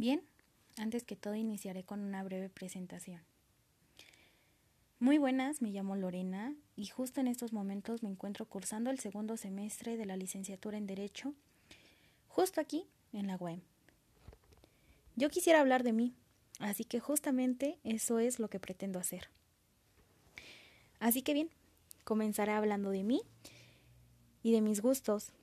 Bien, 0.00 0.22
antes 0.78 1.04
que 1.04 1.14
todo 1.14 1.34
iniciaré 1.34 1.84
con 1.84 2.00
una 2.00 2.22
breve 2.22 2.48
presentación. 2.48 3.20
Muy 4.98 5.18
buenas, 5.18 5.60
me 5.60 5.68
llamo 5.72 5.94
Lorena 5.94 6.56
y 6.74 6.86
justo 6.86 7.20
en 7.20 7.26
estos 7.26 7.52
momentos 7.52 8.02
me 8.02 8.08
encuentro 8.08 8.46
cursando 8.46 8.88
el 8.88 8.98
segundo 8.98 9.36
semestre 9.36 9.98
de 9.98 10.06
la 10.06 10.16
licenciatura 10.16 10.78
en 10.78 10.86
Derecho, 10.86 11.34
justo 12.28 12.62
aquí, 12.62 12.86
en 13.12 13.26
la 13.26 13.36
UEM. 13.36 13.60
Yo 15.16 15.28
quisiera 15.28 15.60
hablar 15.60 15.82
de 15.82 15.92
mí, 15.92 16.14
así 16.60 16.84
que 16.84 16.98
justamente 16.98 17.78
eso 17.84 18.20
es 18.20 18.38
lo 18.38 18.48
que 18.48 18.58
pretendo 18.58 18.98
hacer. 18.98 19.28
Así 20.98 21.20
que 21.20 21.34
bien, 21.34 21.50
comenzaré 22.04 22.52
hablando 22.52 22.88
de 22.88 23.04
mí 23.04 23.20
y 24.42 24.52
de 24.52 24.62
mis 24.62 24.80
gustos, 24.80 25.34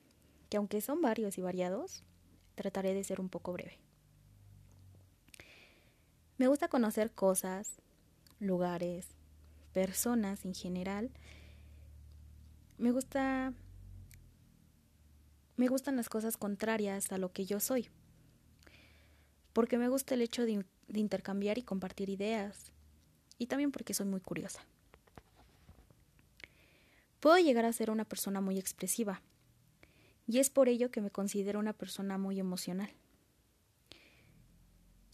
que 0.50 0.56
aunque 0.56 0.80
son 0.80 1.00
varios 1.00 1.38
y 1.38 1.42
variados, 1.42 2.02
trataré 2.56 2.92
de 2.92 3.04
ser 3.04 3.20
un 3.20 3.28
poco 3.28 3.52
breve. 3.52 3.78
Me 6.38 6.46
gusta 6.46 6.68
conocer 6.68 7.10
cosas, 7.10 7.72
lugares, 8.38 9.08
personas 9.72 10.44
en 10.44 10.54
general. 10.54 11.10
Me 12.78 12.92
gusta 12.92 13.52
me 15.56 15.66
gustan 15.66 15.96
las 15.96 16.08
cosas 16.08 16.36
contrarias 16.36 17.10
a 17.10 17.18
lo 17.18 17.32
que 17.32 17.44
yo 17.44 17.58
soy. 17.58 17.88
Porque 19.52 19.76
me 19.78 19.88
gusta 19.88 20.14
el 20.14 20.22
hecho 20.22 20.46
de, 20.46 20.64
de 20.86 21.00
intercambiar 21.00 21.58
y 21.58 21.64
compartir 21.64 22.08
ideas. 22.08 22.70
Y 23.38 23.46
también 23.46 23.72
porque 23.72 23.92
soy 23.92 24.06
muy 24.06 24.20
curiosa. 24.20 24.64
Puedo 27.18 27.36
llegar 27.38 27.64
a 27.64 27.72
ser 27.72 27.90
una 27.90 28.04
persona 28.04 28.40
muy 28.40 28.56
expresiva. 28.60 29.22
Y 30.28 30.38
es 30.38 30.50
por 30.50 30.68
ello 30.68 30.92
que 30.92 31.00
me 31.00 31.10
considero 31.10 31.58
una 31.58 31.72
persona 31.72 32.16
muy 32.16 32.38
emocional. 32.38 32.90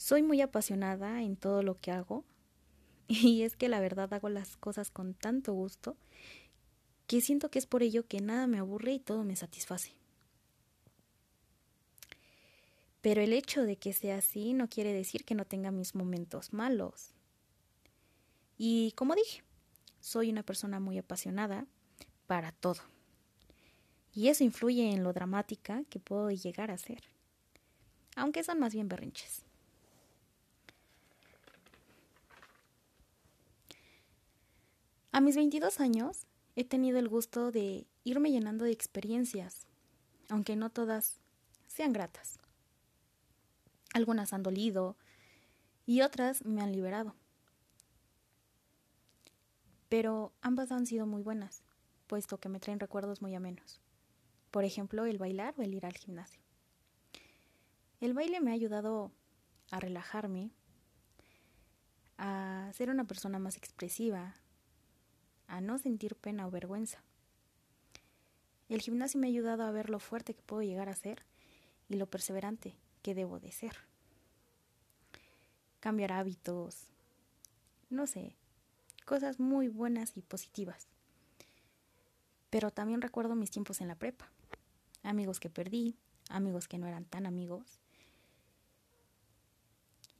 Soy 0.04 0.22
muy 0.22 0.42
apasionada 0.42 1.22
en 1.22 1.34
todo 1.34 1.62
lo 1.62 1.80
que 1.80 1.91
hago 1.91 2.27
y 3.08 3.41
es 3.41 3.56
que 3.56 3.70
la 3.70 3.80
verdad 3.80 4.12
hago 4.12 4.28
las 4.28 4.58
cosas 4.58 4.91
con 4.91 5.14
tanto 5.14 5.55
gusto 5.55 5.97
que 7.06 7.22
siento 7.22 7.50
que 7.50 7.58
es 7.58 7.64
por 7.64 7.83
ello 7.83 8.06
que 8.06 8.20
nada 8.20 8.47
me 8.47 8.58
aburre 8.58 8.92
y 8.92 8.98
todo 8.98 9.25
me 9.25 9.34
satisface. 9.34 9.92
Pero 13.00 13.22
el 13.22 13.32
hecho 13.32 13.62
de 13.62 13.77
que 13.77 13.94
sea 13.94 14.19
así 14.19 14.52
no 14.52 14.69
quiere 14.69 14.92
decir 14.92 15.25
que 15.25 15.34
no 15.34 15.47
tenga 15.47 15.70
mis 15.70 15.94
momentos 15.94 16.52
malos. 16.52 17.14
Y 18.58 18.92
como 18.97 19.14
dije, 19.14 19.42
soy 20.00 20.28
una 20.28 20.42
persona 20.42 20.80
muy 20.80 20.98
apasionada 20.98 21.66
para 22.27 22.52
todo. 22.52 22.82
Y 24.12 24.28
eso 24.28 24.44
influye 24.44 24.92
en 24.92 25.02
lo 25.02 25.14
dramática 25.14 25.82
que 25.88 25.98
puedo 25.98 26.30
llegar 26.30 26.70
a 26.70 26.77
ser. 26.77 27.05
Aunque 28.16 28.44
son 28.44 28.58
más 28.58 28.75
bien 28.75 28.91
berrinches. 28.91 29.47
A 35.14 35.20
mis 35.20 35.36
22 35.36 35.78
años 35.78 36.26
he 36.56 36.64
tenido 36.64 36.98
el 36.98 37.08
gusto 37.08 37.52
de 37.52 37.86
irme 38.02 38.32
llenando 38.32 38.64
de 38.64 38.72
experiencias, 38.72 39.68
aunque 40.28 40.56
no 40.56 40.70
todas 40.70 41.20
sean 41.68 41.92
gratas. 41.92 42.40
Algunas 43.92 44.32
han 44.32 44.42
dolido 44.42 44.96
y 45.86 46.00
otras 46.00 46.44
me 46.44 46.62
han 46.62 46.72
liberado. 46.72 47.14
Pero 49.88 50.32
ambas 50.42 50.72
han 50.72 50.84
sido 50.84 51.06
muy 51.06 51.22
buenas, 51.22 51.62
puesto 52.08 52.38
que 52.38 52.48
me 52.48 52.58
traen 52.58 52.80
recuerdos 52.80 53.22
muy 53.22 53.36
amenos. 53.36 53.80
Por 54.50 54.64
ejemplo, 54.64 55.04
el 55.04 55.18
bailar 55.18 55.54
o 55.56 55.62
el 55.62 55.74
ir 55.74 55.86
al 55.86 55.96
gimnasio. 55.96 56.42
El 58.00 58.14
baile 58.14 58.40
me 58.40 58.50
ha 58.50 58.54
ayudado 58.54 59.12
a 59.70 59.78
relajarme, 59.78 60.50
a 62.18 62.68
ser 62.74 62.90
una 62.90 63.04
persona 63.04 63.38
más 63.38 63.56
expresiva, 63.56 64.34
a 65.47 65.60
no 65.60 65.78
sentir 65.78 66.16
pena 66.16 66.47
o 66.47 66.50
vergüenza. 66.50 67.03
El 68.69 68.81
gimnasio 68.81 69.21
me 69.21 69.27
ha 69.27 69.31
ayudado 69.31 69.62
a 69.65 69.71
ver 69.71 69.91
lo 69.91 69.99
fuerte 69.99 70.34
que 70.34 70.43
puedo 70.43 70.62
llegar 70.62 70.88
a 70.88 70.97
ser 70.97 71.25
y 71.88 71.97
lo 71.97 72.06
perseverante 72.06 72.77
que 73.03 73.15
debo 73.15 73.38
de 73.38 73.53
ser. 73.53 73.77
Cambiar 75.81 76.12
hábitos, 76.12 76.88
no 77.91 78.06
sé, 78.06 78.37
cosas 79.04 79.38
muy 79.38 79.69
buenas 79.69 80.16
y 80.16 80.22
positivas. 80.22 80.88
Pero 82.50 82.71
también 82.71 83.03
recuerdo 83.03 83.34
mis 83.34 83.50
tiempos 83.50 83.81
en 83.81 83.88
la 83.88 83.97
prepa, 83.97 84.31
amigos 85.03 85.41
que 85.41 85.50
perdí, 85.50 85.97
amigos 86.31 86.69
que 86.69 86.78
no 86.78 86.87
eran 86.87 87.04
tan 87.04 87.27
amigos, 87.27 87.81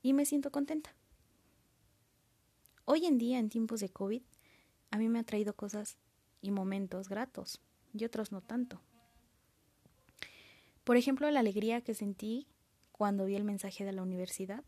y 0.03 0.13
me 0.13 0.27
siento 0.27 0.51
contenta. 0.51 0.95
Hoy 2.84 3.07
en 3.07 3.17
día, 3.17 3.39
en 3.39 3.49
tiempos 3.49 3.81
de 3.81 3.89
COVID, 3.89 4.23
a 4.94 4.97
mí 4.97 5.09
me 5.09 5.19
ha 5.19 5.25
traído 5.25 5.56
cosas 5.56 5.97
y 6.41 6.53
momentos 6.53 7.09
gratos 7.09 7.60
y 7.93 8.05
otros 8.05 8.31
no 8.31 8.41
tanto. 8.43 8.81
Por 10.84 10.97
ejemplo, 10.97 11.28
la 11.32 11.41
alegría 11.41 11.81
que 11.81 11.94
sentí 11.94 12.47
cuando 12.93 13.25
vi 13.25 13.34
el 13.34 13.43
mensaje 13.43 13.84
de 13.84 13.91
la 13.91 14.03
universidad, 14.03 14.62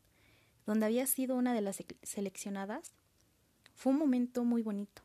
donde 0.67 0.85
había 0.85 1.07
sido 1.07 1.37
una 1.37 1.55
de 1.55 1.61
las 1.61 1.81
seleccionadas, 2.03 2.93
fue 3.77 3.93
un 3.93 4.01
momento 4.01 4.43
muy 4.43 4.63
bonito. 4.63 5.03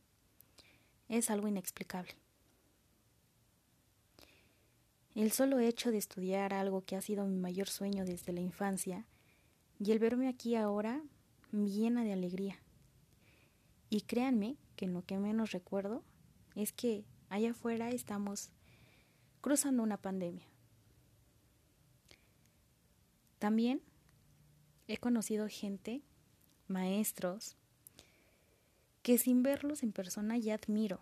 Es 1.08 1.30
algo 1.30 1.48
inexplicable. 1.48 2.16
El 5.14 5.32
solo 5.32 5.60
hecho 5.60 5.92
de 5.92 6.00
estudiar 6.00 6.52
algo 6.56 6.84
que 6.84 6.96
ha 6.96 7.02
sido 7.02 7.28
mi 7.28 7.38
mayor 7.38 7.70
sueño 7.70 8.06
desde 8.06 8.34
la 8.34 8.42
infancia 8.42 9.06
y 9.80 9.92
el 9.92 10.00
verme 10.00 10.28
aquí 10.28 10.56
ahora 10.56 11.04
me 11.52 11.70
llena 11.70 12.04
de 12.04 12.14
alegría. 12.14 12.60
Y 13.92 14.04
créanme 14.04 14.56
que 14.78 14.88
lo 14.88 15.06
que 15.06 15.18
menos 15.18 15.52
recuerdo 15.52 16.02
es 16.56 16.72
que 16.72 17.04
allá 17.28 17.52
afuera 17.52 17.90
estamos 17.90 18.50
cruzando 19.42 19.84
una 19.84 19.98
pandemia. 19.98 20.48
También 23.38 23.82
he 24.88 24.96
conocido 24.96 25.50
gente, 25.50 26.02
maestros, 26.70 27.58
que 29.04 29.18
sin 29.18 29.44
verlos 29.44 29.84
en 29.84 29.92
persona 29.92 30.38
ya 30.38 30.56
admiro 30.56 31.02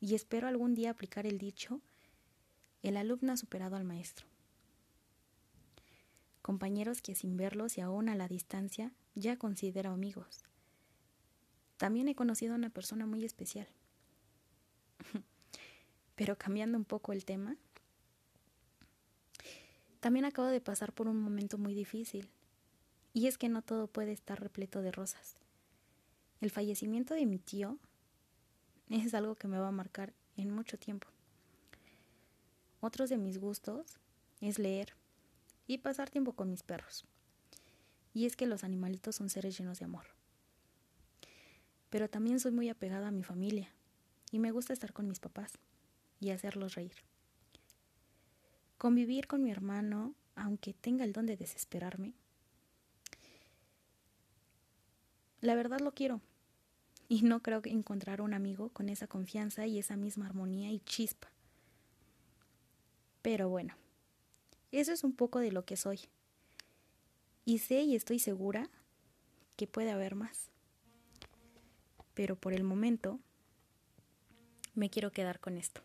y 0.00 0.14
espero 0.14 0.46
algún 0.46 0.76
día 0.76 0.90
aplicar 0.90 1.26
el 1.26 1.38
dicho, 1.38 1.80
el 2.84 2.96
alumno 2.96 3.32
ha 3.32 3.36
superado 3.36 3.74
al 3.74 3.82
maestro. 3.82 4.28
Compañeros 6.42 7.02
que 7.02 7.16
sin 7.16 7.36
verlos 7.36 7.76
y 7.76 7.80
aún 7.80 8.08
a 8.08 8.14
la 8.14 8.28
distancia 8.28 8.92
ya 9.16 9.36
considero 9.36 9.90
amigos 9.90 10.44
también 11.76 12.08
he 12.08 12.14
conocido 12.14 12.52
a 12.52 12.56
una 12.56 12.70
persona 12.70 13.06
muy 13.06 13.24
especial. 13.24 13.68
Pero 16.14 16.36
cambiando 16.38 16.78
un 16.78 16.84
poco 16.84 17.12
el 17.12 17.24
tema, 17.24 17.56
también 20.00 20.24
acabo 20.24 20.48
de 20.48 20.60
pasar 20.60 20.92
por 20.92 21.08
un 21.08 21.20
momento 21.20 21.58
muy 21.58 21.74
difícil. 21.74 22.30
Y 23.12 23.26
es 23.26 23.38
que 23.38 23.48
no 23.48 23.62
todo 23.62 23.86
puede 23.86 24.12
estar 24.12 24.40
repleto 24.40 24.82
de 24.82 24.92
rosas. 24.92 25.36
El 26.40 26.50
fallecimiento 26.50 27.14
de 27.14 27.26
mi 27.26 27.38
tío 27.38 27.78
es 28.88 29.14
algo 29.14 29.34
que 29.34 29.48
me 29.48 29.58
va 29.58 29.68
a 29.68 29.72
marcar 29.72 30.12
en 30.36 30.50
mucho 30.50 30.78
tiempo. 30.78 31.08
Otros 32.80 33.08
de 33.08 33.16
mis 33.16 33.38
gustos 33.38 33.98
es 34.40 34.58
leer 34.58 34.94
y 35.66 35.78
pasar 35.78 36.10
tiempo 36.10 36.34
con 36.34 36.50
mis 36.50 36.62
perros. 36.62 37.04
Y 38.12 38.26
es 38.26 38.36
que 38.36 38.46
los 38.46 38.62
animalitos 38.62 39.16
son 39.16 39.30
seres 39.30 39.56
llenos 39.58 39.78
de 39.78 39.86
amor 39.86 40.13
pero 41.94 42.10
también 42.10 42.40
soy 42.40 42.50
muy 42.50 42.68
apegada 42.68 43.06
a 43.06 43.12
mi 43.12 43.22
familia 43.22 43.70
y 44.32 44.40
me 44.40 44.50
gusta 44.50 44.72
estar 44.72 44.92
con 44.92 45.06
mis 45.06 45.20
papás 45.20 45.52
y 46.18 46.30
hacerlos 46.30 46.74
reír. 46.74 46.96
Convivir 48.78 49.28
con 49.28 49.44
mi 49.44 49.52
hermano, 49.52 50.12
aunque 50.34 50.74
tenga 50.74 51.04
el 51.04 51.12
don 51.12 51.24
de 51.24 51.36
desesperarme, 51.36 52.12
la 55.40 55.54
verdad 55.54 55.78
lo 55.78 55.92
quiero 55.92 56.20
y 57.08 57.22
no 57.22 57.44
creo 57.44 57.62
que 57.62 57.70
encontrar 57.70 58.22
un 58.22 58.34
amigo 58.34 58.70
con 58.70 58.88
esa 58.88 59.06
confianza 59.06 59.64
y 59.68 59.78
esa 59.78 59.94
misma 59.94 60.26
armonía 60.26 60.72
y 60.72 60.80
chispa. 60.80 61.30
Pero 63.22 63.48
bueno, 63.48 63.76
eso 64.72 64.90
es 64.90 65.04
un 65.04 65.14
poco 65.14 65.38
de 65.38 65.52
lo 65.52 65.64
que 65.64 65.76
soy. 65.76 66.00
Y 67.44 67.58
sé 67.58 67.82
y 67.82 67.94
estoy 67.94 68.18
segura 68.18 68.68
que 69.54 69.68
puede 69.68 69.92
haber 69.92 70.16
más 70.16 70.50
pero 72.14 72.36
por 72.36 72.52
el 72.52 72.64
momento 72.64 73.18
me 74.74 74.90
quiero 74.90 75.12
quedar 75.12 75.40
con 75.40 75.56
esto. 75.56 75.82